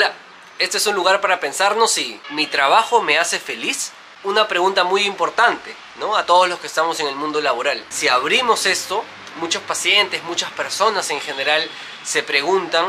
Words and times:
Hola, 0.00 0.14
este 0.58 0.78
es 0.78 0.86
un 0.86 0.94
lugar 0.94 1.20
para 1.20 1.40
pensarnos 1.40 1.92
si 1.92 2.18
mi 2.30 2.46
trabajo 2.46 3.02
me 3.02 3.18
hace 3.18 3.38
feliz. 3.38 3.92
Una 4.24 4.48
pregunta 4.48 4.82
muy 4.82 5.02
importante, 5.02 5.76
¿no? 5.98 6.16
A 6.16 6.24
todos 6.24 6.48
los 6.48 6.58
que 6.58 6.68
estamos 6.68 6.98
en 7.00 7.06
el 7.06 7.16
mundo 7.16 7.42
laboral. 7.42 7.84
Si 7.90 8.08
abrimos 8.08 8.64
esto, 8.64 9.04
muchos 9.40 9.62
pacientes, 9.64 10.22
muchas 10.22 10.50
personas 10.52 11.10
en 11.10 11.20
general 11.20 11.68
se 12.02 12.22
preguntan 12.22 12.86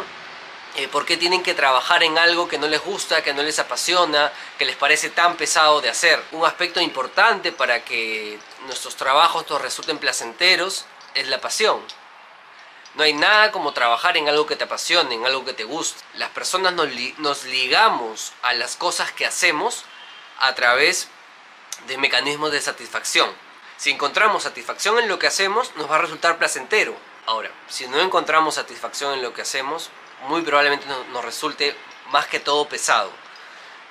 eh, 0.78 0.88
por 0.88 1.06
qué 1.06 1.18
tienen 1.18 1.44
que 1.44 1.54
trabajar 1.54 2.02
en 2.02 2.18
algo 2.18 2.48
que 2.48 2.58
no 2.58 2.70
les 2.70 2.82
gusta, 2.82 3.22
que 3.22 3.34
no 3.34 3.44
les 3.44 3.60
apasiona, 3.60 4.32
que 4.58 4.64
les 4.64 4.78
parece 4.78 5.10
tan 5.10 5.36
pesado 5.36 5.82
de 5.82 5.90
hacer. 5.90 6.24
Un 6.32 6.46
aspecto 6.46 6.80
importante 6.80 7.52
para 7.52 7.84
que 7.84 8.40
nuestros 8.68 8.96
trabajos 8.96 9.46
nos 9.50 9.62
resulten 9.62 9.98
placenteros 9.98 10.86
es 11.14 11.28
la 11.28 11.42
pasión. 11.42 11.82
No 12.96 13.04
hay 13.04 13.14
nada 13.14 13.52
como 13.52 13.72
trabajar 13.72 14.18
en 14.18 14.28
algo 14.28 14.46
que 14.46 14.56
te 14.56 14.66
apasione, 14.66 15.16
en 15.16 15.26
algo 15.26 15.46
que 15.46 15.54
te 15.54 15.64
guste. 15.64 16.04
Las 16.16 16.30
personas 16.32 16.74
nos, 16.74 17.44
ligamos 17.46 18.34
a 18.42 18.54
las 18.54 18.76
cosas 18.76 19.12
que 19.12 19.26
hacemos 19.26 19.86
a 20.40 20.54
través 20.56 21.08
de 21.88 21.98
mecanismos 21.98 22.52
de 22.52 22.60
satisfacción. 22.60 23.30
Si 23.78 23.92
encontramos 23.92 24.44
satisfacción 24.44 25.00
en 25.00 25.08
lo 25.08 25.20
que 25.20 25.28
hacemos, 25.28 25.74
nos 25.78 25.90
va 25.90 25.96
a 25.96 26.02
resultar 26.02 26.38
placentero. 26.38 26.96
Ahora, 27.26 27.50
si 27.70 27.88
no 27.88 28.00
encontramos 28.00 28.56
satisfacción 28.56 29.14
en 29.14 29.22
lo 29.22 29.34
que 29.34 29.44
hacemos, 29.44 29.90
muy 30.28 30.42
probablemente 30.42 30.86
nos, 31.12 31.24
resulte 31.24 31.76
más 32.10 32.28
que 32.28 32.40
todo 32.40 32.68
pesado. 32.68 33.12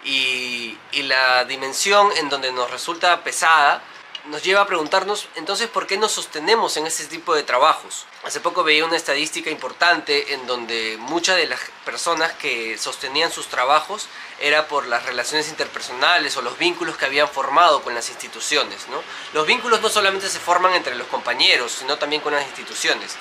y 0.04 0.78
la 0.92 1.45
dimensión 1.45 2.10
en 2.16 2.28
donde 2.28 2.52
nos 2.52 2.70
resulta 2.70 3.23
pesada 3.24 3.82
nos 4.27 4.42
lleva 4.42 4.62
a 4.62 4.66
preguntarnos 4.66 5.29
entonces 5.34 5.69
por 5.69 5.87
qué 5.87 5.97
nos 5.97 6.12
sostenemos 6.12 6.77
en 6.77 6.87
ese 6.87 7.06
tipo 7.06 7.34
de 7.34 7.42
trabajos. 7.42 8.06
Hace 8.23 8.41
poco 8.41 8.62
veía 8.62 8.84
una 8.84 8.96
estadística 8.96 9.51
importante 9.51 10.34
en 10.34 10.46
donde 10.46 10.96
muchas 10.98 11.37
de 11.37 11.46
las 11.46 11.60
personas 11.84 12.33
que 12.34 12.77
sostenían 12.77 13.33
sus 13.33 13.46
trabajos 13.46 14.09
era 14.38 14.69
por 14.69 14.87
las 14.87 15.06
relaciones 15.06 15.48
interpersonales 15.48 16.37
o 16.37 16.43
los 16.43 16.59
vínculos 16.59 16.96
que 16.96 17.07
habían 17.07 17.29
formado 17.29 17.82
con 17.82 17.95
las 17.95 18.09
instituciones. 18.10 18.88
¿no? 18.88 19.02
Los 19.32 19.46
vínculos 19.46 19.80
no 19.80 19.88
solamente 19.88 20.29
se 20.29 20.38
forman 20.38 20.74
entre 20.74 20.95
los 20.96 21.07
compañeros, 21.07 21.73
sino 21.73 21.96
también 21.96 22.23
con 22.23 22.34
las 22.34 22.46
instituciones. 22.46 23.16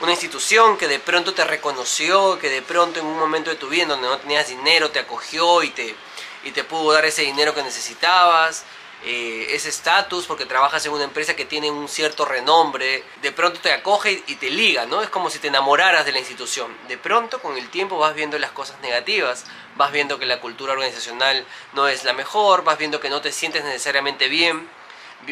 Una 0.00 0.12
institución 0.12 0.76
que 0.76 0.88
de 0.88 0.98
pronto 0.98 1.34
te 1.34 1.44
reconoció, 1.44 2.38
que 2.38 2.50
de 2.50 2.62
pronto 2.62 3.00
en 3.00 3.06
un 3.06 3.18
momento 3.18 3.50
de 3.50 3.56
tu 3.56 3.68
vida 3.68 3.86
donde 3.86 4.08
no 4.08 4.18
tenías 4.18 4.48
dinero 4.48 4.90
te 4.90 4.98
acogió 4.98 5.62
y 5.62 5.70
te, 5.70 5.94
y 6.44 6.50
te 6.52 6.64
pudo 6.64 6.92
dar 6.92 7.04
ese 7.04 7.22
dinero 7.22 7.54
que 7.54 7.62
necesitabas 7.62 8.64
eh, 9.04 9.48
ese 9.50 9.68
estatus 9.68 10.26
porque 10.26 10.46
trabajas 10.46 10.84
en 10.86 10.92
una 10.92 11.04
empresa 11.04 11.36
que 11.36 11.44
tiene 11.44 11.70
un 11.70 11.88
cierto 11.88 12.24
renombre, 12.24 13.04
de 13.22 13.32
pronto 13.32 13.60
te 13.60 13.72
acoge 13.72 14.22
y 14.26 14.34
te 14.36 14.50
liga, 14.50 14.86
¿no? 14.86 15.02
Es 15.02 15.10
como 15.10 15.30
si 15.30 15.38
te 15.38 15.48
enamoraras 15.48 16.06
de 16.06 16.12
la 16.12 16.18
institución. 16.18 16.74
De 16.88 16.98
pronto, 16.98 17.40
con 17.40 17.56
el 17.56 17.68
tiempo, 17.68 17.98
vas 17.98 18.14
viendo 18.14 18.38
las 18.38 18.50
cosas 18.50 18.80
negativas, 18.80 19.44
vas 19.76 19.92
viendo 19.92 20.18
que 20.18 20.26
la 20.26 20.40
cultura 20.40 20.72
organizacional 20.72 21.46
no 21.74 21.88
es 21.88 22.04
la 22.04 22.14
mejor, 22.14 22.64
vas 22.64 22.78
viendo 22.78 23.00
que 23.00 23.10
no 23.10 23.20
te 23.20 23.32
sientes 23.32 23.64
necesariamente 23.64 24.28
bien, 24.28 24.68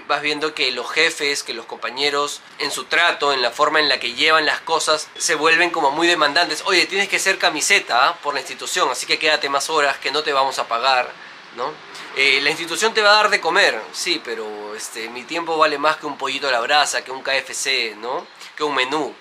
vas 0.07 0.23
viendo 0.23 0.55
que 0.55 0.71
los 0.73 0.91
jefes, 0.91 1.43
que 1.43 1.55
los 1.55 1.67
compañeros, 1.67 2.41
en 2.59 2.71
su 2.71 2.85
trato, 2.85 3.33
en 3.33 3.43
la 3.43 3.51
forma 3.51 3.81
en 3.81 3.89
la 3.89 3.99
que 3.99 4.15
llevan 4.15 4.47
las 4.47 4.61
cosas, 4.61 5.09
se 5.17 5.35
vuelven 5.35 5.71
como 5.71 5.91
muy 5.91 6.07
demandantes. 6.07 6.63
Oye, 6.67 6.87
tienes 6.87 7.09
que 7.09 7.19
ser 7.19 7.39
camiseta 7.39 8.09
¿ah? 8.09 8.19
por 8.23 8.35
la 8.35 8.41
institución, 8.41 8.89
así 8.91 9.07
que 9.07 9.19
quédate 9.19 9.49
más 9.49 9.71
horas, 9.71 9.99
que 9.99 10.13
no 10.13 10.23
te 10.23 10.33
vamos 10.33 10.59
a 10.59 10.69
pagar, 10.69 11.11
¿no? 11.57 11.73
Eh, 12.17 12.41
la 12.43 12.51
institución 12.51 12.95
te 12.95 13.03
va 13.03 13.11
a 13.11 13.17
dar 13.17 13.31
de 13.31 13.41
comer, 13.41 13.81
sí, 13.93 14.21
pero 14.25 14.75
este, 14.75 15.09
mi 15.09 15.25
tiempo 15.25 15.57
vale 15.59 15.79
más 15.79 15.97
que 15.97 16.07
un 16.07 16.17
pollito 16.17 16.49
a 16.49 16.53
la 16.53 16.61
brasa, 16.61 17.03
que 17.05 17.11
un 17.11 17.23
KFC, 17.23 17.97
¿no? 17.97 18.27
Que 18.57 18.65
un 18.65 18.75
menú. 18.75 19.15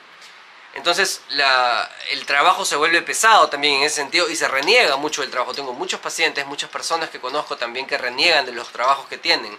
Entonces 0.73 1.21
el 2.09 2.25
trabajo 2.25 2.65
se 2.65 2.75
vuelve 2.75 3.01
pesado 3.03 3.47
también 3.47 3.75
en 3.75 3.83
ese 3.83 3.97
sentido 3.97 4.27
y 4.29 4.35
se 4.35 4.47
reniega 4.47 4.95
mucho 4.97 5.21
del 5.21 5.29
trabajo. 5.29 5.53
Tengo 5.53 5.73
muchos 5.73 5.99
pacientes, 5.99 6.45
muchas 6.47 6.69
personas 6.69 7.09
que 7.09 7.19
conozco 7.19 7.57
también 7.57 7.85
que 7.85 7.97
reniegan 7.97 8.45
de 8.45 8.53
los 8.53 8.69
trabajos 8.69 9.07
que 9.07 9.17
tienen. 9.17 9.55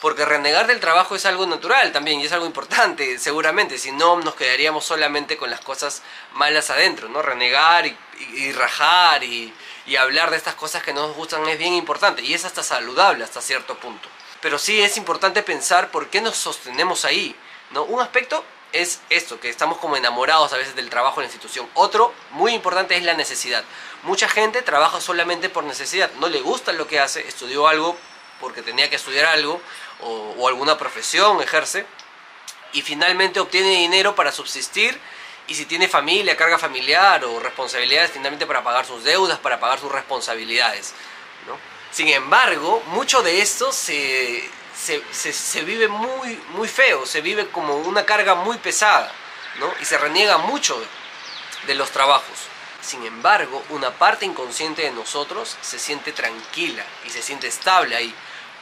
Porque 0.00 0.24
renegar 0.24 0.66
del 0.66 0.80
trabajo 0.80 1.14
es 1.14 1.24
algo 1.26 1.46
natural 1.46 1.92
también 1.92 2.20
y 2.20 2.24
es 2.24 2.32
algo 2.32 2.46
importante, 2.46 3.18
seguramente. 3.18 3.78
Si 3.78 3.92
no, 3.92 4.16
nos 4.20 4.34
quedaríamos 4.34 4.84
solamente 4.84 5.36
con 5.36 5.50
las 5.50 5.60
cosas 5.60 6.02
malas 6.32 6.70
adentro, 6.70 7.08
¿no? 7.08 7.22
Renegar 7.22 7.86
y 7.86 8.52
rajar 8.52 9.22
y, 9.22 9.52
y 9.86 9.96
hablar 9.96 10.30
de 10.30 10.36
estas 10.36 10.54
cosas 10.54 10.82
que 10.82 10.92
nos 10.92 11.14
gustan 11.14 11.46
es 11.48 11.58
bien 11.58 11.74
importante 11.74 12.22
y 12.22 12.34
es 12.34 12.44
hasta 12.44 12.62
saludable 12.62 13.24
hasta 13.24 13.40
cierto 13.40 13.76
punto. 13.78 14.08
Pero 14.40 14.58
sí 14.58 14.80
es 14.80 14.96
importante 14.96 15.42
pensar 15.42 15.90
por 15.90 16.08
qué 16.08 16.20
nos 16.20 16.36
sostenemos 16.36 17.04
ahí. 17.04 17.34
¿no? 17.70 17.84
Un 17.84 18.00
aspecto 18.00 18.44
es 18.72 19.00
esto, 19.10 19.38
que 19.38 19.48
estamos 19.48 19.78
como 19.78 19.96
enamorados 19.96 20.52
a 20.52 20.56
veces 20.56 20.74
del 20.74 20.90
trabajo 20.90 21.20
en 21.20 21.26
la 21.26 21.32
institución. 21.32 21.68
Otro, 21.74 22.12
muy 22.30 22.54
importante, 22.54 22.96
es 22.96 23.02
la 23.02 23.14
necesidad. 23.14 23.64
Mucha 24.02 24.28
gente 24.28 24.62
trabaja 24.62 25.00
solamente 25.00 25.48
por 25.48 25.64
necesidad, 25.64 26.10
no 26.14 26.28
le 26.28 26.40
gusta 26.40 26.72
lo 26.72 26.86
que 26.86 26.98
hace, 26.98 27.26
estudió 27.28 27.68
algo 27.68 27.96
porque 28.40 28.62
tenía 28.62 28.90
que 28.90 28.96
estudiar 28.96 29.26
algo 29.26 29.60
o 30.00 30.48
alguna 30.48 30.76
profesión 30.78 31.40
ejerce 31.40 31.86
y 32.72 32.82
finalmente 32.82 33.38
obtiene 33.38 33.68
dinero 33.68 34.16
para 34.16 34.32
subsistir 34.32 34.98
y 35.48 35.54
si 35.54 35.66
tiene 35.66 35.88
familia, 35.88 36.36
carga 36.36 36.58
familiar 36.58 37.24
o 37.24 37.40
responsabilidades 37.40 38.12
finalmente 38.12 38.46
para 38.46 38.62
pagar 38.62 38.86
sus 38.86 39.04
deudas, 39.04 39.38
para 39.38 39.58
pagar 39.58 39.78
sus 39.78 39.90
responsabilidades. 39.90 40.94
¿no? 41.46 41.58
Sin 41.90 42.08
embargo, 42.08 42.82
mucho 42.86 43.22
de 43.22 43.40
esto 43.42 43.72
se, 43.72 44.48
se, 44.74 45.02
se, 45.12 45.62
vive 45.62 45.88
muy, 45.88 46.40
muy 46.50 46.68
feo, 46.68 47.04
se 47.06 47.20
vive 47.20 47.48
como 47.48 47.76
una 47.76 48.04
carga 48.04 48.34
muy 48.34 48.56
pesada 48.58 49.12
¿no? 49.58 49.72
y 49.80 49.84
se 49.84 49.98
reniega 49.98 50.38
mucho 50.38 50.80
de 51.66 51.74
los 51.74 51.90
trabajos. 51.90 52.48
Sin 52.80 53.04
embargo, 53.04 53.62
una 53.70 53.90
parte 53.90 54.26
inconsciente 54.26 54.82
de 54.82 54.90
nosotros 54.90 55.56
se 55.60 55.78
siente 55.78 56.12
tranquila 56.12 56.84
y 57.06 57.10
se 57.10 57.22
siente 57.22 57.46
estable 57.46 57.94
ahí 57.94 58.14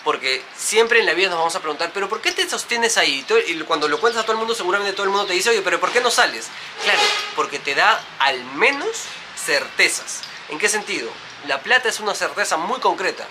porque 0.04 0.42
siempre 0.56 1.00
en 1.00 1.06
la 1.06 1.12
vida 1.12 1.28
nos 1.28 1.38
vamos 1.38 1.54
a 1.56 1.60
preguntar, 1.60 1.90
pero 1.92 2.08
¿por 2.08 2.20
qué 2.20 2.32
te 2.32 2.48
sostienes 2.48 2.96
ahí? 2.96 3.24
Y 3.46 3.60
cuando 3.60 3.88
lo 3.88 4.00
cuentas 4.00 4.22
a 4.22 4.24
todo 4.24 4.32
el 4.32 4.38
mundo, 4.38 4.54
seguramente 4.54 4.92
todo 4.92 5.04
el 5.04 5.10
mundo 5.10 5.26
te 5.26 5.34
dice, 5.34 5.50
oye, 5.50 5.62
pero 5.62 5.78
¿por 5.78 5.92
qué 5.92 6.00
no 6.00 6.10
sales? 6.10 6.48
Claro, 6.82 7.00
porque 7.36 7.58
te 7.58 7.74
da 7.74 8.02
al 8.18 8.42
menos 8.54 9.04
certezas. 9.36 10.20
¿En 10.48 10.58
qué 10.58 10.68
sentido? 10.68 11.10
La 11.46 11.60
plata 11.60 11.88
es 11.88 12.00
una 12.00 12.14
certeza 12.14 12.56
muy 12.56 12.80
concreta. 12.80 13.26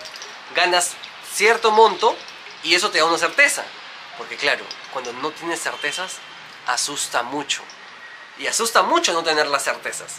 Ganas 0.54 0.92
cierto 1.32 1.70
monto 1.70 2.16
y 2.62 2.74
eso 2.74 2.90
te 2.90 2.98
da 2.98 3.04
una 3.04 3.18
certeza. 3.18 3.64
Porque 4.16 4.36
claro, 4.36 4.64
cuando 4.92 5.12
no 5.14 5.30
tienes 5.30 5.60
certezas, 5.60 6.18
asusta 6.66 7.22
mucho. 7.22 7.62
Y 8.38 8.46
asusta 8.46 8.82
mucho 8.82 9.12
no 9.12 9.22
tener 9.22 9.46
las 9.48 9.64
certezas. 9.64 10.16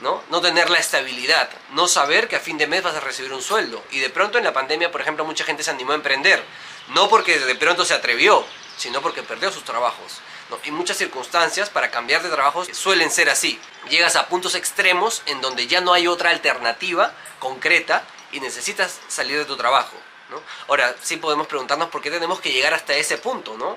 ¿No? 0.00 0.22
No 0.30 0.40
tener 0.40 0.70
la 0.70 0.78
estabilidad, 0.78 1.50
no 1.72 1.88
saber 1.88 2.28
que 2.28 2.36
a 2.36 2.40
fin 2.40 2.58
de 2.58 2.66
mes 2.66 2.82
vas 2.82 2.94
a 2.94 3.00
recibir 3.00 3.32
un 3.32 3.42
sueldo. 3.42 3.82
Y 3.90 4.00
de 4.00 4.10
pronto 4.10 4.38
en 4.38 4.44
la 4.44 4.52
pandemia, 4.52 4.90
por 4.90 5.00
ejemplo, 5.00 5.24
mucha 5.24 5.44
gente 5.44 5.62
se 5.62 5.70
animó 5.70 5.92
a 5.92 5.96
emprender. 5.96 6.42
No 6.88 7.08
porque 7.08 7.38
de 7.38 7.54
pronto 7.54 7.84
se 7.84 7.94
atrevió, 7.94 8.44
sino 8.76 9.02
porque 9.02 9.22
perdió 9.22 9.52
sus 9.52 9.64
trabajos. 9.64 10.20
Y 10.64 10.70
muchas 10.72 10.96
circunstancias 10.96 11.70
para 11.70 11.90
cambiar 11.90 12.22
de 12.22 12.28
trabajo 12.28 12.64
suelen 12.72 13.10
ser 13.10 13.30
así. 13.30 13.60
Llegas 13.88 14.16
a 14.16 14.26
puntos 14.26 14.54
extremos 14.54 15.22
en 15.26 15.40
donde 15.40 15.66
ya 15.66 15.80
no 15.80 15.92
hay 15.92 16.08
otra 16.08 16.30
alternativa 16.30 17.12
concreta 17.38 18.04
y 18.32 18.40
necesitas 18.40 19.00
salir 19.08 19.38
de 19.38 19.44
tu 19.44 19.56
trabajo. 19.56 19.96
¿no? 20.30 20.40
Ahora, 20.68 20.94
sí 21.02 21.16
podemos 21.16 21.46
preguntarnos 21.46 21.88
por 21.88 22.02
qué 22.02 22.10
tenemos 22.10 22.40
que 22.40 22.52
llegar 22.52 22.74
hasta 22.74 22.94
ese 22.94 23.18
punto, 23.18 23.56
¿no? 23.56 23.76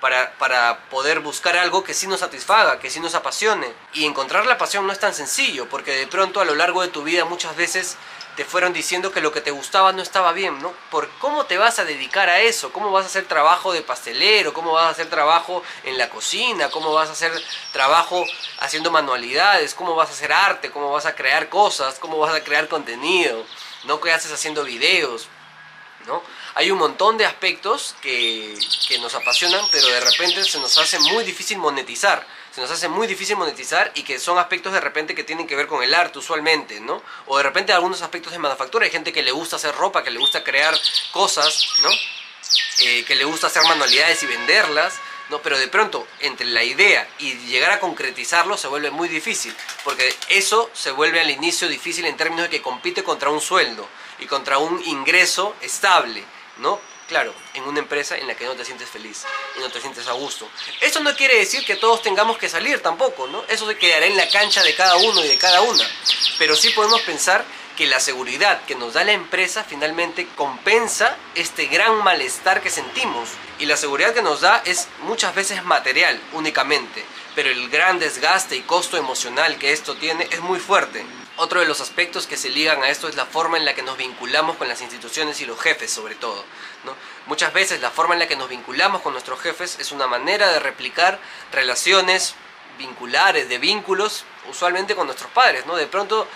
Para, 0.00 0.88
poder 0.90 1.20
buscar 1.20 1.56
algo 1.56 1.84
que 1.84 1.94
sí 1.94 2.06
nos 2.06 2.20
satisfaga, 2.20 2.78
que 2.78 2.90
sí 2.90 3.00
nos 3.00 3.14
apasione. 3.14 3.72
Y 3.94 4.04
encontrar 4.04 4.46
la 4.46 4.58
pasión 4.58 4.86
no 4.86 4.92
es 4.92 5.00
tan 5.00 5.14
sencillo, 5.14 5.68
porque 5.68 5.92
de 5.92 6.06
pronto 6.06 6.40
a 6.40 6.44
lo 6.44 6.54
largo 6.54 6.82
de 6.82 6.88
tu 6.88 7.02
vida 7.02 7.24
muchas 7.24 7.56
veces 7.56 7.96
te 8.36 8.44
fueron 8.44 8.74
diciendo 8.74 9.12
que 9.12 9.22
lo 9.22 9.32
que 9.32 9.40
te 9.40 9.50
gustaba 9.50 9.92
no 9.92 10.02
estaba 10.02 10.32
bien, 10.32 10.60
¿no? 10.60 10.74
Por 10.90 11.08
cómo 11.20 11.46
te 11.46 11.56
vas 11.56 11.78
a 11.78 11.86
dedicar 11.86 12.28
a 12.28 12.40
eso, 12.40 12.70
cómo 12.70 12.92
vas 12.92 13.04
a 13.04 13.08
hacer 13.08 13.24
trabajo 13.24 13.72
de 13.72 13.80
pastelero, 13.80 14.52
cómo 14.52 14.72
vas 14.72 14.84
a 14.84 14.90
hacer 14.90 15.08
trabajo 15.08 15.62
en 15.84 15.96
la 15.96 16.10
cocina, 16.10 16.68
cómo 16.68 16.92
vas 16.92 17.08
a 17.08 17.12
hacer 17.12 17.32
trabajo 17.72 18.26
haciendo 18.60 18.90
manualidades, 18.90 19.74
cómo 19.74 19.94
vas 19.94 20.10
a 20.10 20.12
hacer 20.12 20.32
arte, 20.34 20.70
cómo 20.70 20.92
vas 20.92 21.06
a 21.06 21.14
crear 21.14 21.48
cosas, 21.48 21.98
cómo 21.98 22.18
vas 22.18 22.34
a 22.34 22.44
crear 22.44 22.68
contenido, 22.68 23.42
¿no? 23.84 24.00
¿Qué 24.00 24.12
haces 24.12 24.30
haciendo 24.30 24.64
videos? 24.64 25.30
¿No? 26.06 26.22
Hay 26.54 26.70
un 26.70 26.78
montón 26.78 27.18
de 27.18 27.26
aspectos 27.26 27.94
que, 28.00 28.58
que, 28.88 28.98
nos 28.98 29.14
apasionan, 29.14 29.64
pero 29.70 29.86
de 29.88 30.00
repente 30.00 30.44
se 30.44 30.58
nos 30.58 30.76
hace 30.78 30.98
muy 30.98 31.24
difícil 31.24 31.58
monetizar. 31.58 32.26
Se 32.54 32.62
nos 32.62 32.70
hace 32.70 32.88
muy 32.88 33.06
difícil 33.06 33.36
monetizar 33.36 33.92
y 33.94 34.02
que 34.02 34.18
son 34.18 34.38
aspectos 34.38 34.72
de 34.72 34.80
repente 34.80 35.14
que 35.14 35.24
tienen 35.24 35.46
que 35.46 35.54
ver 35.54 35.66
con 35.66 35.82
el 35.82 35.92
arte 35.94 36.18
usualmente, 36.18 36.80
¿no? 36.80 37.02
O 37.26 37.36
de 37.36 37.42
repente 37.42 37.72
algunos 37.72 38.00
aspectos 38.00 38.32
de 38.32 38.38
manufactura. 38.38 38.86
Hay 38.86 38.90
gente 38.90 39.12
que 39.12 39.22
le 39.22 39.30
gusta 39.30 39.56
hacer 39.56 39.74
ropa, 39.74 40.02
que 40.02 40.10
le 40.10 40.18
gusta 40.18 40.42
crear 40.42 40.74
cosas, 41.12 41.66
¿no? 41.82 41.90
Eh, 42.78 43.04
que 43.04 43.14
le 43.14 43.24
gusta 43.24 43.48
hacer 43.48 43.62
manualidades 43.64 44.22
y 44.22 44.26
venderlas. 44.26 44.94
No, 45.28 45.42
pero 45.42 45.58
de 45.58 45.66
pronto, 45.68 46.06
entre 46.20 46.46
la 46.46 46.62
idea 46.62 47.06
y 47.18 47.34
llegar 47.48 47.72
a 47.72 47.80
concretizarlo 47.80 48.56
se 48.56 48.68
vuelve 48.68 48.90
muy 48.90 49.08
difícil, 49.08 49.54
porque 49.82 50.14
eso 50.28 50.70
se 50.72 50.92
vuelve 50.92 51.20
al 51.20 51.28
inicio 51.30 51.68
difícil 51.68 52.06
en 52.06 52.16
términos 52.16 52.44
de 52.44 52.50
que 52.50 52.62
compite 52.62 53.02
contra 53.02 53.28
un 53.28 53.40
sueldo 53.40 53.88
y 54.18 54.26
contra 54.26 54.58
un 54.58 54.82
ingreso 54.84 55.54
estable, 55.60 56.24
¿no? 56.58 56.80
claro, 57.06 57.32
en 57.54 57.64
una 57.64 57.78
empresa 57.78 58.16
en 58.16 58.26
la 58.26 58.34
que 58.34 58.44
no 58.44 58.54
te 58.54 58.64
sientes 58.64 58.88
feliz 58.88 59.24
y 59.56 59.60
no 59.60 59.70
te 59.70 59.80
sientes 59.80 60.06
a 60.08 60.12
gusto. 60.12 60.48
Eso 60.80 61.00
no 61.00 61.14
quiere 61.14 61.38
decir 61.38 61.64
que 61.64 61.76
todos 61.76 62.02
tengamos 62.02 62.38
que 62.38 62.48
salir 62.48 62.80
tampoco, 62.80 63.26
¿no? 63.28 63.44
Eso 63.48 63.66
se 63.66 63.78
quedará 63.78 64.06
en 64.06 64.16
la 64.16 64.28
cancha 64.28 64.62
de 64.62 64.74
cada 64.74 64.96
uno 64.96 65.24
y 65.24 65.28
de 65.28 65.38
cada 65.38 65.60
una. 65.62 65.84
Pero 66.38 66.56
sí 66.56 66.70
podemos 66.70 67.00
pensar 67.02 67.44
que 67.76 67.86
la 67.86 68.00
seguridad 68.00 68.64
que 68.64 68.74
nos 68.74 68.94
da 68.94 69.04
la 69.04 69.12
empresa 69.12 69.62
finalmente 69.62 70.26
compensa 70.34 71.16
este 71.34 71.66
gran 71.66 72.02
malestar 72.02 72.62
que 72.62 72.70
sentimos. 72.70 73.28
Y 73.58 73.66
la 73.66 73.76
seguridad 73.76 74.14
que 74.14 74.22
nos 74.22 74.40
da 74.40 74.62
es 74.64 74.88
muchas 75.00 75.34
veces 75.34 75.62
material 75.64 76.20
únicamente, 76.32 77.04
pero 77.34 77.50
el 77.50 77.68
gran 77.68 77.98
desgaste 77.98 78.56
y 78.56 78.62
costo 78.62 78.96
emocional 78.96 79.58
que 79.58 79.72
esto 79.72 79.94
tiene 79.96 80.26
es 80.30 80.40
muy 80.40 80.58
fuerte. 80.58 81.04
Otro 81.38 81.60
de 81.60 81.66
los 81.66 81.82
aspectos 81.82 82.26
que 82.26 82.38
se 82.38 82.48
ligan 82.48 82.82
a 82.82 82.88
esto 82.88 83.08
es 83.08 83.14
la 83.14 83.26
forma 83.26 83.58
en 83.58 83.66
la 83.66 83.74
que 83.74 83.82
nos 83.82 83.98
vinculamos 83.98 84.56
con 84.56 84.68
las 84.68 84.80
instituciones 84.80 85.38
y 85.42 85.44
los 85.44 85.60
jefes 85.60 85.92
sobre 85.92 86.14
todo. 86.14 86.42
Muchas 87.26 87.52
veces 87.52 87.82
la 87.82 87.90
forma 87.90 88.14
en 88.14 88.20
la 88.20 88.28
que 88.28 88.36
nos 88.36 88.48
vinculamos 88.48 89.02
con 89.02 89.12
nuestros 89.12 89.40
jefes 89.40 89.76
es 89.78 89.92
una 89.92 90.06
manera 90.06 90.50
de 90.50 90.60
replicar 90.60 91.18
relaciones 91.52 92.34
vinculares, 92.78 93.50
de 93.50 93.58
vínculos, 93.58 94.24
usualmente 94.48 94.94
con 94.94 95.06
nuestros 95.06 95.30
padres. 95.32 95.64
De 95.66 95.86
pronto 95.86 96.26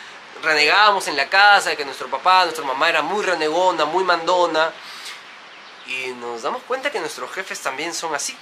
renegábamos 0.42 1.08
en 1.08 1.16
la 1.16 1.30
casa 1.30 1.70
de 1.70 1.76
que 1.78 1.84
nuestro 1.86 2.08
papá, 2.10 2.44
nuestra 2.44 2.64
mamá 2.64 2.90
era 2.90 3.00
muy 3.00 3.24
renegona, 3.24 3.86
muy 3.86 4.04
mandona. 4.04 4.70
Y 5.86 6.08
nos 6.08 6.42
damos 6.42 6.62
cuenta 6.64 6.90
que 6.90 7.00
nuestros 7.00 7.32
jefes 7.32 7.60
también 7.60 7.94
son 7.94 8.14
así. 8.14 8.36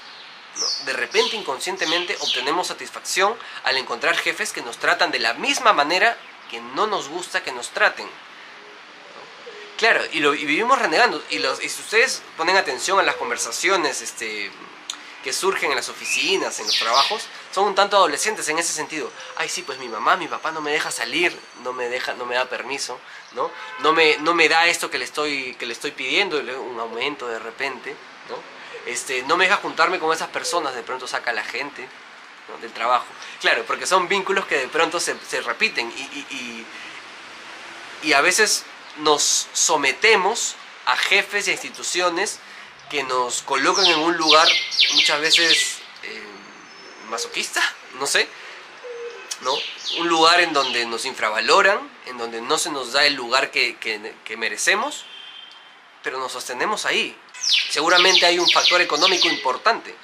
De 0.87 0.93
repente, 0.93 1.37
inconscientemente, 1.37 2.17
obtenemos 2.21 2.67
satisfacción 2.67 3.37
al 3.63 3.77
encontrar 3.77 4.17
jefes 4.17 4.53
que 4.53 4.61
nos 4.61 4.79
tratan 4.79 5.13
de 5.13 5.21
la 5.21 5.35
misma 5.35 5.73
manera 5.73 6.17
que 6.51 6.61
no 6.61 6.87
nos 6.87 7.09
gusta 7.09 7.43
que 7.43 7.53
nos 7.53 7.71
traten. 7.71 8.09
Claro, 9.79 10.03
y, 10.13 10.21
lo, 10.21 10.33
vivimos 10.33 10.79
renegando. 10.79 11.23
Y, 11.31 11.39
los, 11.39 11.63
y 11.63 11.69
si 11.69 11.81
ustedes 11.81 12.23
ponen 12.37 12.57
atención 12.57 12.99
a 12.99 13.05
las 13.05 13.15
conversaciones 13.15 14.03
este, 14.03 14.51
que 15.23 15.33
surgen 15.33 15.71
en 15.71 15.77
las 15.77 15.89
oficinas, 15.89 16.59
en 16.59 16.67
los 16.67 16.77
trabajos, 16.77 17.27
son 17.53 17.67
un 17.69 17.75
tanto 17.75 17.97
adolescentes 17.97 18.49
en 18.49 18.59
ese 18.59 18.73
sentido. 18.73 19.11
Ay, 19.37 19.49
sí, 19.49 19.63
pues 19.63 19.79
mi 19.79 19.89
mamá, 19.89 20.17
mi 20.17 20.27
papá 20.27 20.51
no 20.51 20.61
me 20.61 20.73
deja 20.73 20.91
salir, 20.91 21.39
no 21.63 21.73
me 21.73 21.89
deja, 21.89 22.15
no 22.15 22.27
me 22.27 22.35
da 22.35 22.47
permiso, 22.47 22.99
¿no? 23.33 23.51
No 23.81 23.93
me, 23.93 24.17
no 24.19 24.35
me 24.35 24.49
da 24.49 24.67
esto 24.67 24.91
que 24.91 24.99
le 24.99 25.05
estoy, 25.05 25.55
que 25.55 25.67
le 25.67 25.73
estoy 25.73 25.93
pidiendo, 25.93 26.39
un 26.39 26.81
aumento 26.81 27.29
de 27.29 27.39
repente, 27.39 27.95
¿no? 28.29 28.37
Este, 28.91 29.23
no 29.23 29.37
me 29.37 29.45
deja 29.45 29.59
juntarme 29.59 29.99
con 29.99 30.13
esas 30.13 30.29
personas, 30.29 30.75
de 30.75 30.83
pronto 30.83 31.07
saca 31.07 31.31
a 31.31 31.35
la 31.35 31.45
gente, 31.45 31.89
del 32.57 32.73
trabajo. 32.73 33.07
Claro, 33.41 33.65
porque 33.67 33.87
son 33.87 34.09
vínculos 34.09 34.47
que 34.47 34.57
de 34.57 34.69
pronto 34.69 34.99
se, 35.01 35.15
repiten 35.43 35.93
y, 35.97 36.67
y, 38.03 38.13
a 38.13 38.21
veces 38.21 38.65
nos 38.99 39.49
sometemos 39.53 40.57
a 40.87 40.97
jefes 40.97 41.47
y 41.47 41.51
a 41.51 41.53
instituciones 41.53 42.41
que 42.91 43.03
nos 43.03 43.43
colocan 43.43 43.85
en 43.87 43.99
un 43.99 44.17
lugar 44.17 44.49
muchas 44.95 45.21
veces 45.21 45.79
eh, 46.03 46.23
masoquista, 47.11 47.63
no 47.99 48.07
sé, 48.07 48.29
¿no? 49.43 49.53
Un 49.99 50.09
lugar 50.09 50.41
en 50.41 50.53
donde 50.53 50.87
nos 50.87 51.05
infravaloran, 51.05 51.79
en 52.07 52.19
donde 52.19 52.41
no 52.41 52.59
se 52.59 52.71
nos 52.71 52.93
da 52.93 53.05
el 53.07 53.15
lugar 53.15 53.51
que, 53.51 53.77
que 53.77 54.37
merecemos, 54.37 55.05
pero 56.03 56.19
nos 56.19 56.33
sostenemos 56.33 56.87
ahí. 56.87 57.17
Seguramente 57.71 58.27
hay 58.27 58.39
un 58.39 58.49
factor 58.49 58.81
económico 58.81 59.29
importante, 59.29 59.95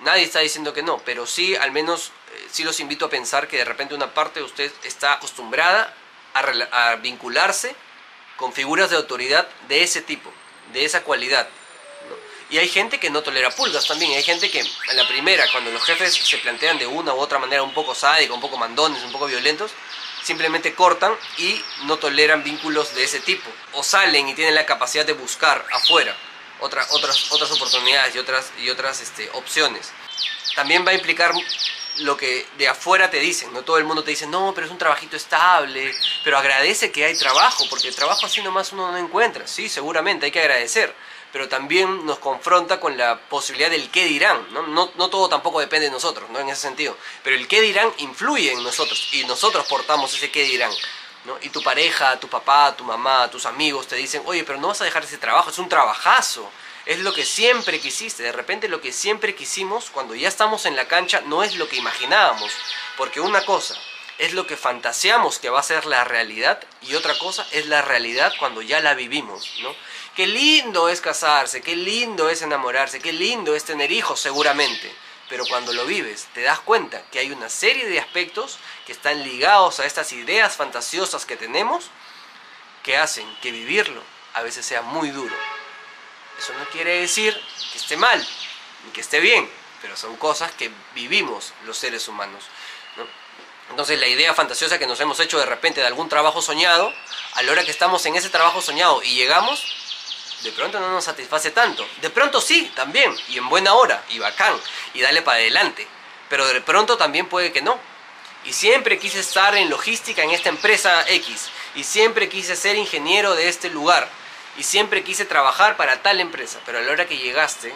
Nadie 0.00 0.24
está 0.24 0.40
diciendo 0.40 0.72
que 0.72 0.82
no, 0.82 0.98
pero 0.98 1.26
sí, 1.26 1.54
al 1.56 1.72
menos, 1.72 2.12
eh, 2.32 2.46
sí 2.50 2.64
los 2.64 2.80
invito 2.80 3.06
a 3.06 3.10
pensar 3.10 3.48
que 3.48 3.58
de 3.58 3.64
repente 3.64 3.94
una 3.94 4.12
parte 4.12 4.40
de 4.40 4.46
usted 4.46 4.72
está 4.82 5.14
acostumbrada 5.14 5.94
a, 6.34 6.96
vincularse 6.96 7.74
con 8.36 8.52
figuras 8.52 8.90
de 8.90 8.96
autoridad 8.96 9.48
de 9.68 9.82
ese 9.82 10.02
tipo, 10.02 10.32
de 10.72 10.84
esa 10.84 11.04
cualidad. 11.04 11.48
Y 12.50 12.58
hay 12.58 12.68
gente 12.68 13.00
que 13.00 13.08
no 13.08 13.22
tolera 13.22 13.50
pulgas 13.50 13.86
también, 13.86 14.12
hay 14.12 14.22
gente 14.22 14.50
que 14.50 14.60
en 14.60 14.96
la 14.96 15.08
primera, 15.08 15.44
cuando 15.52 15.70
los 15.70 15.82
jefes 15.84 16.14
se 16.14 16.38
plantean 16.38 16.78
de 16.78 16.86
una 16.86 17.14
u 17.14 17.18
otra 17.18 17.38
manera 17.38 17.62
un 17.62 17.72
poco 17.72 17.94
sádica, 17.94 18.34
un 18.34 18.40
poco 18.40 18.58
mandones, 18.58 19.02
un 19.02 19.12
poco 19.12 19.26
violentos, 19.26 19.70
simplemente 20.22 20.74
cortan 20.74 21.14
y 21.38 21.60
no 21.84 21.96
toleran 21.98 22.42
vínculos 22.42 22.94
de 22.94 23.04
ese 23.04 23.20
tipo. 23.20 23.50
O 23.72 23.82
salen 23.82 24.28
y 24.28 24.34
tienen 24.34 24.54
la 24.54 24.66
capacidad 24.66 25.06
de 25.06 25.14
buscar 25.14 25.64
afuera 25.72 26.14
otras, 26.60 26.90
otras 26.90 27.50
oportunidades 27.50 28.14
y 28.14 28.18
otras, 28.18 28.52
y 28.58 28.70
otras 28.70 29.00
este, 29.00 29.30
opciones. 29.34 29.90
También 30.54 30.86
va 30.86 30.90
a 30.92 30.94
implicar 30.94 31.32
lo 31.98 32.16
que 32.16 32.46
de 32.58 32.68
afuera 32.68 33.10
te 33.10 33.18
dicen, 33.18 33.52
no 33.52 33.62
todo 33.62 33.78
el 33.78 33.84
mundo 33.84 34.02
te 34.02 34.10
dice, 34.10 34.26
no, 34.26 34.52
pero 34.54 34.66
es 34.66 34.72
un 34.72 34.78
trabajito 34.78 35.16
estable, 35.16 35.94
pero 36.24 36.38
agradece 36.38 36.90
que 36.90 37.04
hay 37.04 37.16
trabajo, 37.16 37.64
porque 37.70 37.88
el 37.88 37.94
trabajo 37.94 38.26
así 38.26 38.42
nomás 38.42 38.72
uno 38.72 38.90
no 38.90 38.98
encuentra, 38.98 39.46
sí, 39.46 39.68
seguramente 39.68 40.26
hay 40.26 40.32
que 40.32 40.40
agradecer, 40.40 40.94
pero 41.32 41.48
también 41.48 42.04
nos 42.06 42.18
confronta 42.18 42.80
con 42.80 42.96
la 42.96 43.18
posibilidad 43.28 43.70
del 43.70 43.90
qué 43.90 44.06
dirán, 44.06 44.46
¿no? 44.52 44.66
No, 44.66 44.90
no 44.96 45.08
todo 45.08 45.28
tampoco 45.28 45.60
depende 45.60 45.86
de 45.86 45.92
nosotros, 45.92 46.28
¿no? 46.30 46.40
En 46.40 46.48
ese 46.48 46.62
sentido, 46.62 46.96
pero 47.22 47.36
el 47.36 47.46
qué 47.46 47.60
dirán 47.60 47.92
influye 47.98 48.52
en 48.52 48.62
nosotros 48.62 49.08
y 49.12 49.24
nosotros 49.24 49.66
portamos 49.66 50.14
ese 50.14 50.30
qué 50.30 50.44
dirán. 50.44 50.72
Y 51.40 51.48
tu 51.48 51.62
pareja, 51.62 52.18
tu 52.20 52.28
papá, 52.28 52.76
tu 52.76 52.84
mamá, 52.84 53.30
tus 53.30 53.46
amigos 53.46 53.86
te 53.88 53.96
dicen, 53.96 54.22
oye, 54.26 54.44
pero 54.44 54.60
no 54.60 54.68
vas 54.68 54.80
a 54.82 54.84
dejar 54.84 55.04
ese 55.04 55.18
trabajo, 55.18 55.50
es 55.50 55.58
un 55.58 55.68
trabajazo. 55.68 56.50
Es 56.84 56.98
lo 56.98 57.14
que 57.14 57.24
siempre 57.24 57.80
quisiste. 57.80 58.22
De 58.22 58.32
repente 58.32 58.68
lo 58.68 58.80
que 58.80 58.92
siempre 58.92 59.34
quisimos, 59.34 59.90
cuando 59.90 60.14
ya 60.14 60.28
estamos 60.28 60.66
en 60.66 60.76
la 60.76 60.86
cancha, 60.86 61.22
no 61.22 61.42
es 61.42 61.56
lo 61.56 61.66
que 61.66 61.76
imaginábamos. 61.76 62.52
Porque 62.98 63.20
una 63.20 63.42
cosa 63.44 63.74
es 64.18 64.34
lo 64.34 64.46
que 64.46 64.56
fantaseamos 64.56 65.38
que 65.38 65.48
va 65.48 65.60
a 65.60 65.62
ser 65.62 65.86
la 65.86 66.04
realidad 66.04 66.62
y 66.82 66.94
otra 66.94 67.16
cosa 67.18 67.46
es 67.50 67.66
la 67.66 67.82
realidad 67.82 68.32
cuando 68.38 68.60
ya 68.62 68.80
la 68.80 68.94
vivimos, 68.94 69.54
¿no? 69.62 69.74
Qué 70.14 70.26
lindo 70.26 70.88
es 70.88 71.00
casarse, 71.00 71.62
qué 71.62 71.74
lindo 71.74 72.28
es 72.28 72.42
enamorarse, 72.42 73.00
qué 73.00 73.12
lindo 73.12 73.56
es 73.56 73.64
tener 73.64 73.90
hijos 73.90 74.20
seguramente 74.20 74.94
pero 75.28 75.44
cuando 75.46 75.72
lo 75.72 75.86
vives 75.86 76.28
te 76.34 76.42
das 76.42 76.60
cuenta 76.60 77.02
que 77.10 77.18
hay 77.18 77.30
una 77.30 77.48
serie 77.48 77.86
de 77.86 78.00
aspectos 78.00 78.58
que 78.86 78.92
están 78.92 79.22
ligados 79.22 79.80
a 79.80 79.86
estas 79.86 80.12
ideas 80.12 80.56
fantasiosas 80.56 81.26
que 81.26 81.36
tenemos 81.36 81.90
que 82.82 82.96
hacen 82.96 83.26
que 83.40 83.50
vivirlo 83.50 84.02
a 84.34 84.42
veces 84.42 84.66
sea 84.66 84.82
muy 84.82 85.10
duro. 85.10 85.34
Eso 86.38 86.52
no 86.54 86.64
quiere 86.66 87.00
decir 87.00 87.40
que 87.72 87.78
esté 87.78 87.96
mal 87.96 88.26
ni 88.84 88.90
que 88.90 89.00
esté 89.00 89.20
bien, 89.20 89.48
pero 89.80 89.96
son 89.96 90.16
cosas 90.16 90.52
que 90.52 90.70
vivimos 90.94 91.52
los 91.64 91.78
seres 91.78 92.08
humanos. 92.08 92.44
Entonces 93.70 93.98
la 93.98 94.08
idea 94.08 94.34
fantasiosa 94.34 94.78
que 94.78 94.86
nos 94.86 95.00
hemos 95.00 95.18
hecho 95.20 95.38
de 95.38 95.46
repente 95.46 95.80
de 95.80 95.86
algún 95.86 96.08
trabajo 96.08 96.42
soñado, 96.42 96.92
a 97.34 97.42
la 97.42 97.52
hora 97.52 97.64
que 97.64 97.70
estamos 97.70 98.04
en 98.06 98.16
ese 98.16 98.28
trabajo 98.28 98.60
soñado 98.60 99.02
y 99.02 99.14
llegamos, 99.14 99.83
de 100.44 100.52
pronto 100.52 100.78
no 100.78 100.90
nos 100.90 101.04
satisface 101.04 101.50
tanto. 101.50 101.86
De 102.02 102.10
pronto 102.10 102.40
sí, 102.40 102.70
también, 102.76 103.16
y 103.28 103.38
en 103.38 103.48
buena 103.48 103.72
hora, 103.74 104.04
y 104.10 104.18
bacán, 104.18 104.54
y 104.92 105.00
dale 105.00 105.22
para 105.22 105.38
adelante. 105.38 105.88
Pero 106.28 106.46
de 106.46 106.60
pronto 106.60 106.96
también 106.96 107.26
puede 107.26 107.50
que 107.50 107.62
no. 107.62 107.78
Y 108.44 108.52
siempre 108.52 108.98
quise 108.98 109.20
estar 109.20 109.56
en 109.56 109.70
logística 109.70 110.22
en 110.22 110.30
esta 110.30 110.50
empresa 110.50 111.04
X. 111.08 111.48
Y 111.74 111.84
siempre 111.84 112.28
quise 112.28 112.56
ser 112.56 112.76
ingeniero 112.76 113.34
de 113.34 113.48
este 113.48 113.70
lugar. 113.70 114.06
Y 114.58 114.62
siempre 114.62 115.02
quise 115.02 115.24
trabajar 115.24 115.76
para 115.76 116.02
tal 116.02 116.20
empresa. 116.20 116.60
Pero 116.66 116.78
a 116.78 116.82
la 116.82 116.92
hora 116.92 117.06
que 117.06 117.16
llegaste 117.16 117.72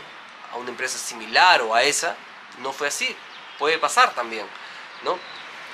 a 0.52 0.57
una 0.57 0.69
empresa 0.69 0.99
similar 0.99 1.62
o 1.62 1.75
a 1.75 1.83
esa, 1.83 2.16
no 2.59 2.73
fue 2.75 2.88
así. 2.88 3.16
Puede 3.59 3.78
pasar 3.78 4.14
también, 4.14 4.47
¿no? 5.04 5.19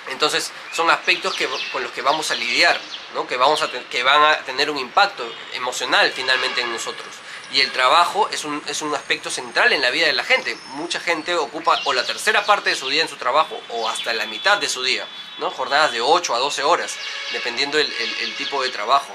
Entonces 0.08 0.52
son 0.72 0.90
aspectos 0.90 1.34
que, 1.34 1.48
con 1.72 1.82
los 1.82 1.92
que 1.92 2.02
vamos 2.02 2.30
a 2.30 2.34
lidiar, 2.34 2.78
¿no? 3.14 3.26
que, 3.26 3.36
vamos 3.36 3.62
a 3.62 3.70
que 3.70 4.02
van 4.02 4.22
a 4.22 4.38
tener 4.44 4.70
un 4.70 4.78
impacto 4.78 5.24
emocional 5.54 6.12
finalmente 6.12 6.60
en 6.60 6.72
nosotros. 6.72 7.08
Y 7.52 7.60
el 7.60 7.70
trabajo 7.70 8.28
es 8.30 8.44
un, 8.44 8.62
es 8.66 8.82
un 8.82 8.94
aspecto 8.94 9.30
central 9.30 9.72
en 9.72 9.80
la 9.80 9.90
vida 9.90 10.06
de 10.06 10.12
la 10.12 10.24
gente. 10.24 10.58
Mucha 10.72 10.98
gente 11.00 11.34
ocupa 11.36 11.78
o 11.84 11.92
la 11.92 12.04
tercera 12.04 12.44
parte 12.44 12.70
de 12.70 12.76
su 12.76 12.88
día 12.88 13.02
en 13.02 13.08
su 13.08 13.16
trabajo 13.16 13.60
o 13.68 13.88
hasta 13.88 14.12
la 14.12 14.26
mitad 14.26 14.58
de 14.58 14.68
su 14.68 14.82
día. 14.82 15.06
¿no? 15.38 15.50
Jornadas 15.50 15.92
de 15.92 16.00
8 16.00 16.34
a 16.34 16.38
12 16.38 16.62
horas, 16.64 16.96
dependiendo 17.32 17.78
el, 17.78 17.92
el, 18.20 18.34
tipo 18.34 18.62
de 18.62 18.70
trabajo. 18.70 19.14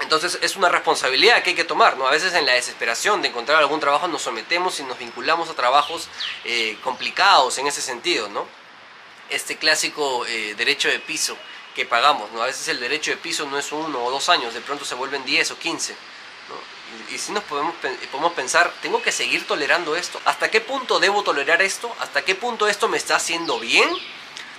Entonces 0.00 0.38
es 0.42 0.56
una 0.56 0.68
responsabilidad 0.68 1.42
que 1.42 1.50
hay 1.50 1.56
que 1.56 1.64
tomar, 1.64 1.96
¿no? 1.96 2.06
A 2.06 2.10
veces 2.10 2.34
en 2.34 2.44
la 2.44 2.52
desesperación 2.52 3.22
de 3.22 3.28
encontrar 3.28 3.58
algún 3.58 3.80
trabajo 3.80 4.06
nos 4.08 4.22
sometemos 4.22 4.78
y 4.78 4.82
nos 4.82 4.98
vinculamos 4.98 5.48
a 5.48 5.54
trabajos 5.54 6.08
eh, 6.44 6.76
complicados 6.84 7.56
en 7.58 7.66
ese 7.66 7.80
sentido, 7.80 8.28
¿no? 8.28 8.46
Este 9.30 9.56
clásico 9.56 10.24
eh, 10.26 10.54
derecho 10.56 10.88
de 10.88 10.98
piso 10.98 11.36
que 11.74 11.84
pagamos. 11.84 12.30
¿no? 12.32 12.42
A 12.42 12.46
veces 12.46 12.68
el 12.68 12.80
derecho 12.80 13.10
de 13.10 13.16
piso 13.16 13.46
no 13.46 13.58
es 13.58 13.70
uno 13.72 14.02
o 14.02 14.10
dos 14.10 14.28
años, 14.28 14.54
de 14.54 14.60
pronto 14.60 14.84
se 14.84 14.94
vuelven 14.94 15.24
10 15.24 15.50
o 15.52 15.58
15. 15.58 15.92
¿no? 16.48 17.14
Y, 17.14 17.18
si 17.18 17.32
nos 17.32 17.44
podemos, 17.44 17.74
podemos 18.10 18.32
pensar, 18.32 18.72
¿tengo 18.80 19.02
que 19.02 19.12
seguir 19.12 19.46
tolerando 19.46 19.96
esto? 19.96 20.20
¿Hasta 20.24 20.50
qué 20.50 20.60
punto 20.60 20.98
debo 20.98 21.22
tolerar 21.22 21.60
esto? 21.62 21.94
¿Hasta 22.00 22.24
qué 22.24 22.34
punto 22.34 22.68
esto 22.68 22.88
me 22.88 22.96
está 22.96 23.16
haciendo 23.16 23.58
bien? 23.60 23.88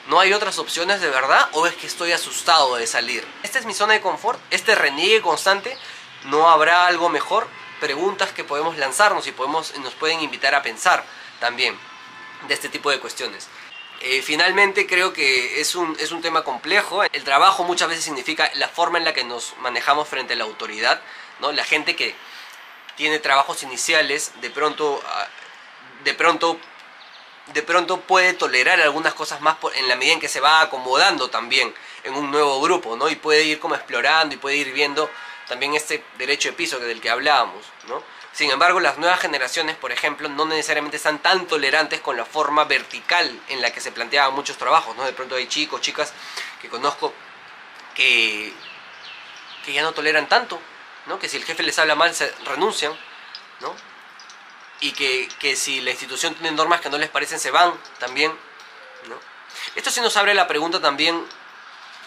¿No 0.07 0.19
hay 0.19 0.31
otras 0.31 0.57
opciones 0.57 1.01
de 1.01 1.09
verdad 1.09 1.49
o 1.51 1.67
es 1.67 1.73
que 1.75 1.87
estoy 1.87 2.13
asustado 2.13 2.75
de 2.75 2.87
salir? 2.87 3.27
Esta 3.43 3.59
es 3.59 3.65
mi 3.65 3.73
zona 3.73 3.93
de 3.93 4.01
confort, 4.01 4.39
este 4.51 4.73
reniegue 4.73 5.21
constante, 5.21 5.77
¿no 6.25 6.49
habrá 6.49 6.87
algo 6.87 7.09
mejor? 7.09 7.47
Preguntas 7.81 8.31
que 8.31 8.45
podemos 8.45 8.77
lanzarnos 8.77 9.27
y 9.27 9.33
podemos, 9.33 9.77
nos 9.79 9.93
pueden 9.95 10.21
invitar 10.21 10.55
a 10.55 10.61
pensar 10.61 11.03
también 11.39 11.77
de 12.47 12.53
este 12.53 12.69
tipo 12.69 12.89
de 12.89 12.99
cuestiones. 12.99 13.49
Eh, 14.01 14.21
finalmente 14.21 14.85
creo 14.85 15.11
que 15.11 15.59
es 15.59 15.75
un, 15.75 15.97
es 15.99 16.11
un 16.11 16.21
tema 16.21 16.43
complejo. 16.43 17.03
El 17.03 17.23
trabajo 17.23 17.63
muchas 17.63 17.89
veces 17.89 18.03
significa 18.03 18.49
la 18.55 18.67
forma 18.67 18.97
en 18.99 19.05
la 19.05 19.13
que 19.13 19.23
nos 19.23 19.55
manejamos 19.59 20.07
frente 20.07 20.33
a 20.33 20.35
la 20.35 20.43
autoridad, 20.43 21.01
¿no? 21.39 21.51
La 21.51 21.63
gente 21.63 21.95
que 21.95 22.15
tiene 22.95 23.19
trabajos 23.19 23.63
iniciales, 23.63 24.33
de 24.41 24.49
pronto, 24.49 25.01
ah, 25.05 25.27
de 26.03 26.13
pronto, 26.13 26.59
de 27.53 27.63
pronto 27.63 28.01
puede 28.01 28.33
tolerar 28.33 28.79
algunas 28.81 29.13
cosas 29.13 29.41
más 29.41 29.57
en 29.75 29.87
la 29.87 29.95
medida 29.95 30.13
en 30.13 30.19
que 30.19 30.27
se 30.27 30.41
va 30.41 30.61
acomodando 30.61 31.29
también 31.29 31.73
en 32.03 32.13
un 32.15 32.29
nuevo 32.29 32.61
grupo, 32.61 32.95
¿no? 32.95 33.09
Y 33.09 33.15
puede 33.15 33.43
ir 33.43 33.59
como 33.59 33.75
explorando 33.75 34.35
y 34.35 34.37
puede 34.37 34.57
ir 34.57 34.73
viendo 34.73 35.09
también 35.47 35.73
este 35.73 36.03
derecho 36.17 36.49
de 36.49 36.55
piso 36.55 36.79
del 36.79 37.01
que 37.01 37.09
hablábamos, 37.09 37.65
¿no? 37.87 38.03
Sin 38.37 38.51
embargo, 38.51 38.79
las 38.79 38.99
nuevas 38.99 39.19
generaciones, 39.19 39.77
por 39.77 39.91
ejemplo, 39.91 40.29
no 40.29 40.45
necesariamente 40.45 40.97
están 40.97 41.17
tan 41.17 41.47
tolerantes 41.47 42.01
con 42.01 42.15
la 42.15 42.23
forma 42.23 42.65
vertical 42.65 43.41
en 43.47 43.63
la 43.63 43.71
que 43.71 43.81
se 43.81 43.91
planteaban 43.91 44.35
muchos 44.35 44.57
trabajos, 44.57 44.95
¿no? 44.95 45.05
De 45.05 45.11
pronto 45.11 45.33
hay 45.33 45.47
chicos, 45.47 45.81
chicas 45.81 46.13
que 46.61 46.69
conozco 46.69 47.15
que, 47.95 48.53
ya 49.65 49.81
no 49.81 49.91
toleran 49.91 50.29
tanto, 50.29 50.61
¿no? 51.07 51.17
Que 51.17 51.27
si 51.27 51.37
el 51.37 51.45
jefe 51.45 51.63
les 51.63 51.79
habla 51.79 51.95
mal, 51.95 52.13
se 52.13 52.31
renuncian, 52.45 52.95
¿no? 53.59 53.75
Y 54.81 54.91
que, 54.91 55.27
que 55.39 55.55
si 55.55 55.81
la 55.81 55.89
institución 55.89 56.35
tiene 56.35 56.51
normas 56.51 56.79
que 56.79 56.91
no 56.91 56.99
les 56.99 57.09
parecen, 57.09 57.39
se 57.39 57.49
van 57.49 57.73
también, 57.97 58.31
¿no? 59.09 59.15
Esto 59.73 59.89
sí 59.89 59.99
nos 59.99 60.15
abre 60.15 60.35
la 60.35 60.47
pregunta 60.47 60.79
también 60.79 61.25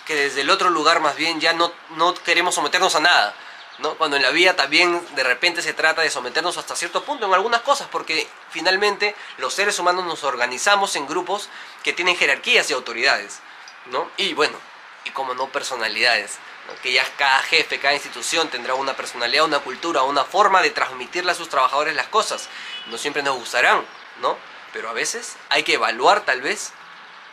que 0.06 0.14
desde 0.14 0.42
el 0.42 0.50
otro 0.50 0.70
lugar 0.70 1.00
más 1.00 1.16
bien 1.16 1.40
ya 1.40 1.54
no, 1.54 1.72
no 1.96 2.14
queremos 2.14 2.54
someternos 2.54 2.94
a 2.94 3.00
nada, 3.00 3.34
¿no? 3.80 3.94
Cuando 3.96 4.16
en 4.16 4.22
la 4.22 4.30
vida 4.30 4.56
también 4.56 5.00
de 5.14 5.22
repente 5.22 5.62
se 5.62 5.72
trata 5.72 6.02
de 6.02 6.10
someternos 6.10 6.56
hasta 6.58 6.76
cierto 6.76 7.04
punto 7.04 7.26
en 7.26 7.34
algunas 7.34 7.62
cosas, 7.62 7.88
porque 7.90 8.28
finalmente 8.50 9.14
los 9.38 9.54
seres 9.54 9.78
humanos 9.78 10.04
nos 10.04 10.25
organizamos 10.25 10.96
en 10.96 11.06
grupos 11.06 11.49
que 11.82 11.92
tienen 11.92 12.16
jerarquías 12.16 12.70
y 12.70 12.75
autoridades, 12.75 13.40
¿no? 13.87 14.10
Y 14.16 14.34
bueno, 14.34 14.58
y 15.04 15.10
como 15.10 15.34
no 15.34 15.49
personalidades, 15.49 16.38
que 16.82 16.92
ya 16.92 17.04
cada 17.16 17.40
jefe, 17.40 17.78
cada 17.78 17.94
institución 17.94 18.49
tendrá 18.49 18.75
una 18.75 18.94
personalidad, 18.94 19.44
una 19.44 19.58
cultura, 19.60 20.02
una 20.02 20.25
forma 20.25 20.62
de 20.62 20.70
transmitirle 20.70 21.32
a 21.32 21.34
sus 21.34 21.49
trabajadores 21.49 21.96
las 21.96 22.06
cosas. 22.08 22.49
No 22.87 22.99
siempre 22.99 23.22
nos 23.22 23.37
gustarán, 23.37 23.84
¿no? 24.20 24.37
Pero 24.72 24.88
a 24.88 24.92
veces 24.92 25.37
hay 25.49 25.62
que 25.64 25.75
evaluar 25.75 26.20
tal 26.25 26.42
vez 26.42 26.72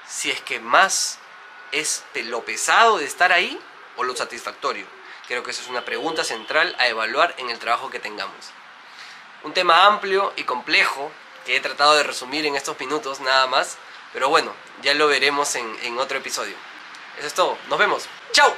si 0.07 0.31
es 0.31 0.41
que 0.41 0.59
más 0.59 1.19
es 1.71 2.03
lo 2.15 2.43
pesado 2.43 2.97
de 2.97 3.05
estar 3.05 3.31
ahí 3.31 3.59
o 3.95 4.03
lo 4.03 4.15
satisfactorio. 4.15 4.96
Creo 5.27 5.43
que 5.43 5.51
esa 5.51 5.61
es 5.61 5.67
una 5.67 5.83
pregunta 5.83 6.23
central 6.23 6.75
a 6.79 6.87
evaluar 6.87 7.35
en 7.37 7.49
el 7.49 7.59
trabajo 7.59 7.89
que 7.89 7.99
tengamos. 7.99 8.51
Un 9.43 9.53
tema 9.53 9.85
amplio 9.85 10.33
y 10.35 10.43
complejo 10.43 11.11
que 11.45 11.55
he 11.55 11.59
tratado 11.59 11.95
de 11.95 12.03
resumir 12.03 12.45
en 12.45 12.55
estos 12.55 12.79
minutos 12.79 13.19
nada 13.19 13.45
más, 13.47 13.77
pero 14.13 14.29
bueno, 14.29 14.53
ya 14.81 14.93
lo 14.93 15.07
veremos 15.07 15.55
en, 15.55 15.77
en 15.83 15.97
otro 15.97 16.17
episodio. 16.17 16.55
Eso 17.17 17.27
es 17.27 17.33
todo, 17.33 17.57
nos 17.69 17.77
vemos. 17.77 18.07
¡Chao! 18.31 18.53